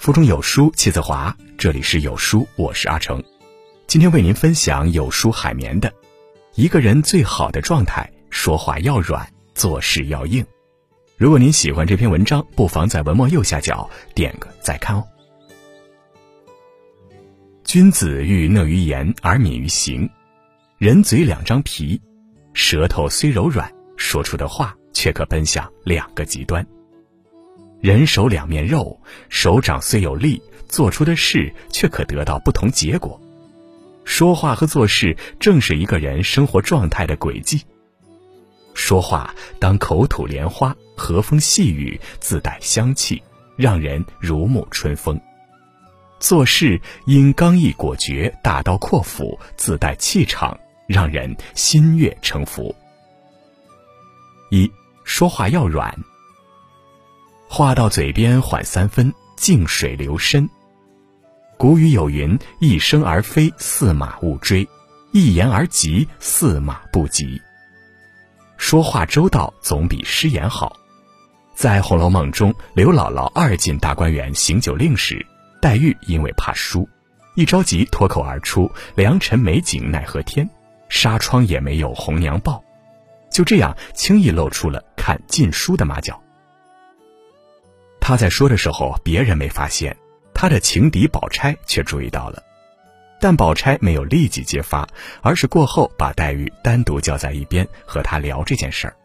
[0.00, 3.22] 腹中有书气自华，这里是有书，我是阿成。
[3.86, 5.92] 今天为您分享有书海绵的
[6.54, 10.42] 一个人最好的状态：说话要软，做事要硬。
[11.18, 15.04] 如果您喜欢这篇文章，不妨在文末右下角点个再看哦。
[17.62, 20.08] 君子欲讷于言而敏于行，
[20.78, 22.00] 人嘴两张皮，
[22.54, 26.66] 舌头虽柔软，说出的话却可奔向两个极端。
[27.80, 33.18] 人手两面肉，手掌虽有力，做出的事却可得到不同结果。
[34.04, 37.62] 说话和做事正是一个人生活状态的轨迹。
[38.74, 43.22] 说话当口吐莲花，和风细雨，自带香气，
[43.56, 45.16] 让人如沐春风；
[46.18, 52.74] 做事应刚毅果决，大刀阔斧，自带气场，让人心悦诚服。
[54.50, 54.70] 一
[55.04, 55.96] 说话要软。
[57.52, 60.48] 话到嘴边缓三分，静水流深。
[61.58, 64.64] 古语有云：“一声而飞，驷马勿追；
[65.10, 67.42] 一言而急，驷马不及。”
[68.56, 70.76] 说话周到总比失言好。
[71.52, 75.26] 在《红楼梦》中，刘姥姥二进大观园行酒令时，
[75.60, 76.88] 黛玉因为怕输，
[77.34, 80.48] 一着急脱口而出：“良辰美景奈何天，
[80.88, 82.62] 纱窗也没有红娘报。”
[83.28, 86.22] 就这样轻易露出了看禁书的马脚。
[88.10, 89.96] 他在说的时候，别人没发现，
[90.34, 92.42] 他的情敌宝钗却注意到了，
[93.20, 94.84] 但宝钗没有立即揭发，
[95.22, 98.96] 而是过后把黛玉单独叫在一边和他聊这件事儿。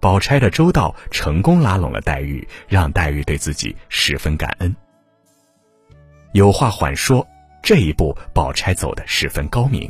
[0.00, 4.74] 宝钗的周到成功拉拢了黛玉，让黛玉对自己十分感恩。
[6.32, 7.24] 有话缓说，
[7.62, 9.88] 这一步宝钗走得十分高明。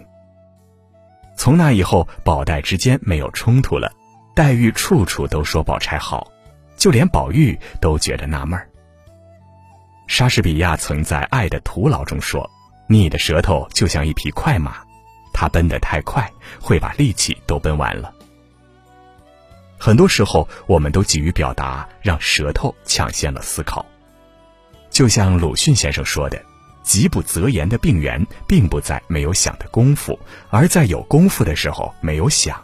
[1.38, 3.90] 从那以后，宝黛之间没有冲突了，
[4.36, 6.30] 黛玉处处都说宝钗好。
[6.80, 8.66] 就连宝玉都觉得纳闷儿。
[10.08, 12.50] 莎士比亚曾在《爱的徒劳》中说
[12.88, 14.78] ：“你的舌头就像一匹快马，
[15.32, 18.12] 它奔得太快，会把力气都奔完了。”
[19.78, 23.84] 很多时候，我们都急于表达，让舌头抢先了思考。
[24.88, 26.42] 就像鲁迅先生说的
[26.82, 32.58] ：“急不择言的病源，并不在没有想的功夫，而在有功夫的时候没有想。”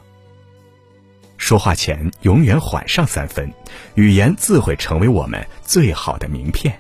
[1.39, 3.53] 说话前永远缓上三分，
[3.95, 6.79] 语言自会成为我们最好的名片。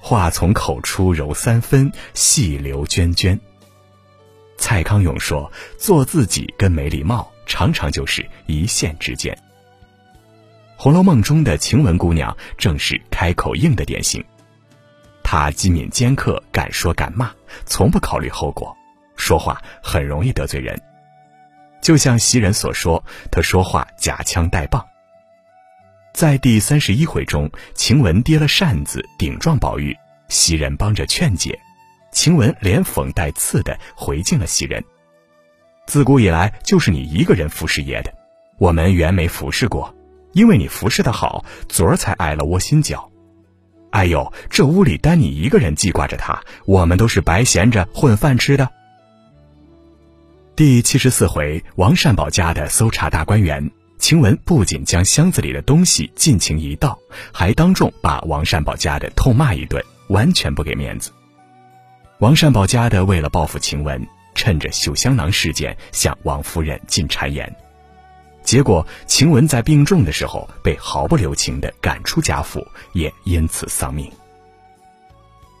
[0.00, 3.38] 话从口出柔三分，细流涓涓。
[4.56, 9.34] 蔡康永说：“做自己跟没礼貌，常常就是一线之间。”
[10.82, 14.24] 《红楼梦》中的晴雯姑娘正是开口硬的典型。
[15.22, 17.30] 她机敏尖刻，敢说敢骂，
[17.64, 18.76] 从不考虑后果，
[19.16, 20.78] 说话很容易得罪人。
[21.80, 24.84] 就像袭人所说，他说话夹枪带棒。
[26.12, 29.96] 在第三十一回中，晴雯跌了扇子，顶撞宝玉，
[30.28, 31.58] 袭人帮着劝解，
[32.12, 34.82] 晴雯连讽带刺的回敬了袭人
[35.86, 38.12] ：“自古以来就是你一个人服侍爷的，
[38.58, 39.94] 我们原没服侍过，
[40.32, 43.08] 因为你服侍的好，昨儿才挨了窝心脚。
[43.90, 48.68] 哎呦，这屋里单你一个人记挂着他，我们都是白闲着混饭吃的。”
[50.56, 56.98] 第七十四回，王善保家的搜查大观园，晴雯不仅将箱子里的东西尽情一倒，
[57.32, 61.12] 还当众把王善保家的痛骂一顿，完全不给面子。
[62.18, 67.50] 王善保家的为了报复晴雯，趁着绣香囊事件向王夫人进谗言，
[68.42, 74.10] 结果晴雯在病重的时候被毫不留情的赶出贾府，也因此丧命。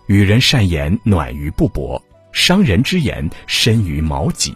[0.08, 2.02] 与人善言，暖于布帛；
[2.32, 4.54] 伤人之言，深于矛戟。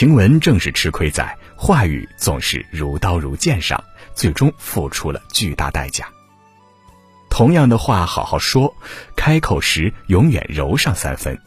[0.00, 3.84] 晴雯正是吃亏在话语总是如刀如剑上，
[4.14, 6.08] 最终付出了巨大代价。
[7.28, 8.74] 同样的话，好好说，
[9.14, 11.38] 开口时永远柔上三分，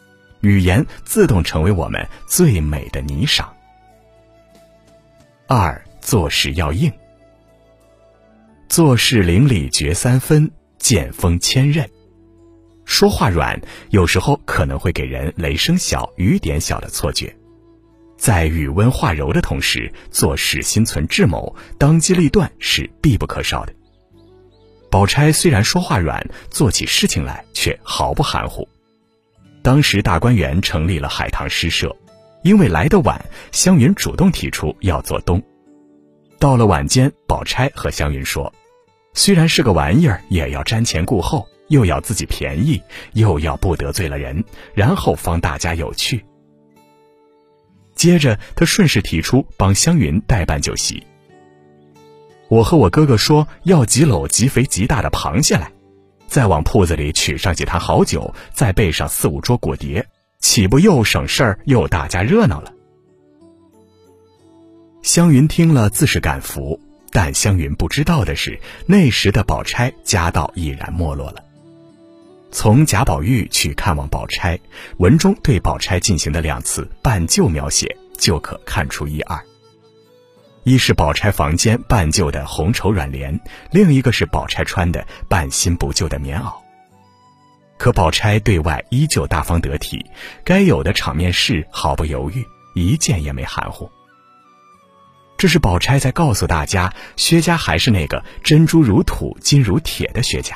[0.41, 3.43] 语言自动成为我们最美的霓裳。
[5.47, 6.93] 二做事要硬，
[8.69, 11.89] 做事邻里绝三分，剑锋千刃。
[12.85, 17.35] 说话软，有时候可能会给人雷声小雨点小的错觉。
[18.23, 23.73] 在语温化柔的同时，做事心存智谋，当机立断是必不可少的。
[24.89, 28.65] 宝钗虽然说话软，做起事情来却毫不含糊。
[29.61, 31.93] 当时大观园成立了海棠诗社，
[32.43, 33.21] 因为来得晚，
[33.51, 35.43] 湘云主动提出要做东。
[36.39, 38.53] 到了晚间，宝钗和湘云说
[39.13, 42.81] ：“虽然是个玩意儿，也要瞻前顾后，又要自己便宜，
[43.15, 46.23] 又要不得罪了人，然后方大家有趣。”
[48.03, 51.01] 接着，他顺势提出帮湘云代办酒席。
[52.49, 55.71] 我和我哥哥说要几篓极肥极大的螃蟹来，
[56.27, 60.05] 再往铺子里取上几坛好酒，再备上四五桌果碟，
[60.39, 62.73] 岂不又省事儿又大家热闹了？
[65.01, 66.77] 湘云听了自是感服，
[67.09, 71.41] 但湘云不知道的是，那时的宝钗家道已然没落了。
[72.53, 74.59] 从贾宝玉去看望宝钗，
[74.97, 79.43] 文中对宝钗进行的两次半旧描写，就可看出一二。
[80.63, 83.37] 一是宝钗房间半旧的红绸软帘，
[83.71, 86.53] 另一个是宝钗穿的半新不旧的棉袄。
[87.79, 90.05] 可宝钗对外依旧大方得体，
[90.45, 92.45] 该有的场面事毫不犹豫，
[92.75, 93.89] 一件也没含糊。
[95.37, 100.55] 这是宝钗在告诉大家，薛家还是那个珍珠如土、金如铁的薛家。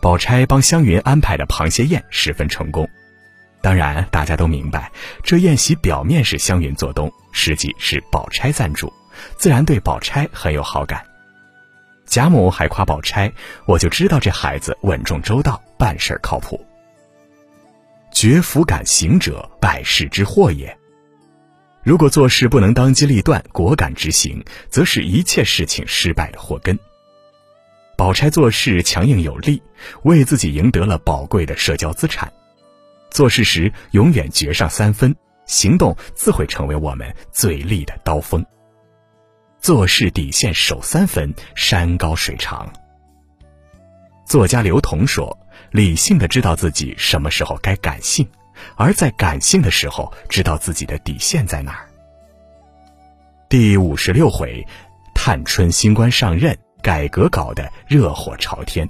[0.00, 2.88] 宝钗帮湘云安排的螃蟹宴十分成功，
[3.60, 4.90] 当然大家都明白，
[5.22, 8.90] 这宴席表面是湘云做东，实际是宝钗赞助，
[9.36, 11.04] 自然对宝钗很有好感。
[12.06, 13.30] 贾母还夸宝钗
[13.66, 16.58] ：“我就知道这孩子稳重周到，办事靠谱。
[18.10, 20.76] 绝福敢行者，百事之祸也。
[21.84, 26.76] 如果做事不能当机立断、果敢执行，则是一切事情失败的祸根。”
[28.00, 29.62] 宝钗做事强硬有力，
[30.04, 32.32] 为自己赢得了宝贵的社交资产。
[33.10, 35.14] 做事时永远绝上三分，
[35.44, 38.42] 行动自会成为我们最利的刀锋。
[39.58, 42.72] 做事底线守三分，山高水长。
[44.24, 45.38] 作家刘同说
[45.70, 48.26] ：“理性的知道自己什么时候该感性，
[48.76, 51.86] 而在感性的时候知道自己的底线在哪儿。”
[53.50, 54.66] 第五十六回，
[55.14, 56.56] 探春新官上任。
[56.82, 58.88] 改革搞得热火朝天。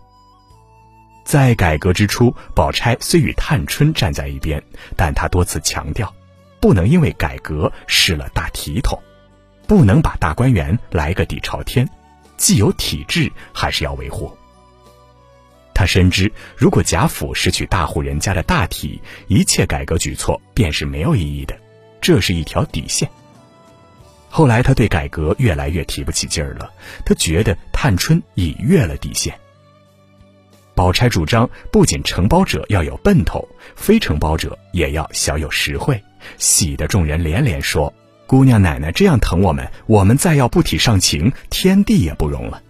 [1.24, 4.60] 在改革之初，宝钗虽与探春站在一边，
[4.96, 6.12] 但她多次强调，
[6.60, 8.98] 不能因为改革失了大体统，
[9.66, 11.88] 不能把大观园来个底朝天，
[12.36, 14.36] 既有体制，还是要维护。
[15.72, 21.56] 他深知，如果贾府失去大户人家的大体，一切改革举措便是没有意义的，
[22.00, 23.08] 这是一条底线。
[24.30, 26.70] 后来，他对改革越来越提不起劲儿了。
[27.04, 29.34] 他觉得探春已越了底线。
[30.74, 36.02] 宝钗主张，不仅承包者要有奔头，非承包者也要小有实惠，
[36.38, 37.92] 喜得众人连连说
[38.26, 42.62] ：“姑娘奶奶这样疼我们，我们再要不体上情，天地也不容了。”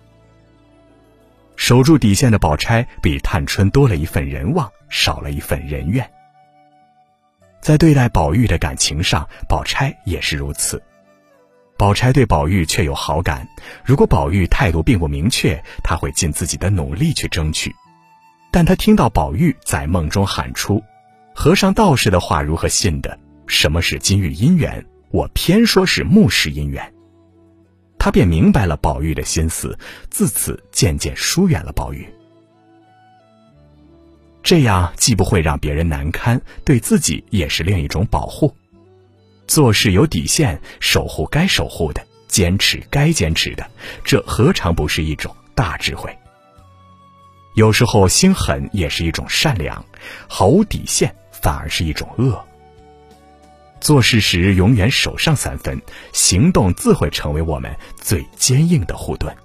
[1.56, 6.10] 守住底线的宝钗，比探春多了一份人望，少了一份人怨。
[7.60, 10.82] 在对待宝玉的感情上，宝钗也是如此。
[11.80, 13.48] 宝钗对宝玉却有好感，
[13.82, 17.74] 如果宝玉态度并不明确，她会尽自己的努力去争取。
[18.50, 20.82] 但她听到宝玉在梦中喊出
[21.34, 23.18] “和尚道士的话，如何信的？
[23.46, 24.84] 什么是金玉姻缘？
[25.10, 26.92] 我偏说是木石姻缘。”
[27.98, 29.78] 她便明白了宝玉的心思，
[30.10, 32.06] 自此渐渐疏远了宝玉。
[34.42, 38.54] 这样既不会让别人难堪，对自己也是另一种保护。
[39.50, 43.68] 做事有底线，守护该守护的，坚持该坚持的，
[44.04, 46.16] 这何尝不是一种大智慧？
[47.56, 49.84] 有时候心狠也是一种善良，
[50.28, 52.40] 毫无底线反而是一种恶。
[53.80, 55.82] 做事时永远守上三分，
[56.12, 59.36] 行动自会成为我们最坚硬的护盾。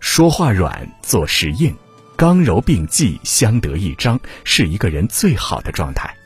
[0.00, 1.76] 说话软，做事硬，
[2.16, 6.16] 刚柔并济，相得益彰，是一个人最好的状态。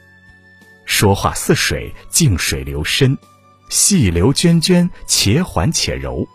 [0.85, 3.17] 说话似水，静水流深，
[3.69, 6.26] 细流涓涓，且缓且柔；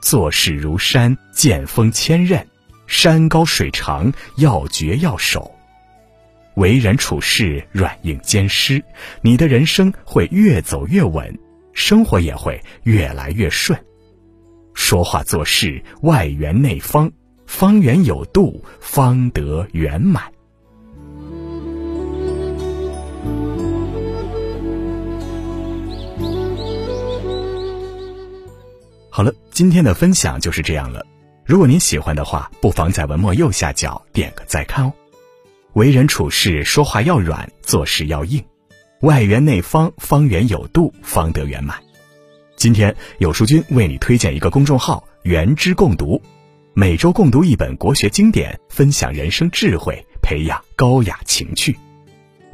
[0.00, 2.44] 做事如山，见风千仞，
[2.86, 5.54] 山高水长，要绝要守。
[6.54, 8.82] 为人处事软硬兼施，
[9.22, 11.38] 你的人生会越走越稳，
[11.72, 13.78] 生活也会越来越顺。
[14.74, 17.12] 说话做事外圆内方，
[17.46, 20.24] 方圆有度，方得圆满。
[29.18, 31.04] 好了，今天的分享就是这样了。
[31.44, 34.92] 如果您喜欢的话，不妨在文末右下角点个再看哦。
[35.72, 38.44] 为人处事，说话要软，做事要硬，
[39.00, 41.76] 外圆内方，方圆有度，方得圆满。
[42.54, 46.22] 今天有书君为你推荐一个公众号“原知共读”，
[46.72, 51.76] 每周共读一本国学经典，分享人生智慧，培养高雅情趣。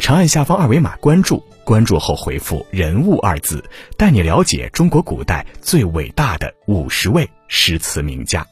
[0.05, 1.43] 长按下方二维码关注。
[1.65, 3.65] 关注后回复“人物”二字，
[3.97, 8.47] 带你了解中国古代最伟大的五十位诗词名家。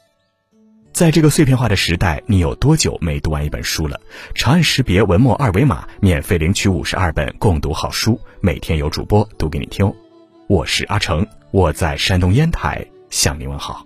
[0.93, 4.01] 在这个碎片化的时代，你有多久没读完一本书了？
[4.33, 9.93] 长按识别文末二维码，免费领取五十二本共读好书，每天有主播读给你听。
[10.47, 13.85] 我是阿成，我在山东烟台向您问好。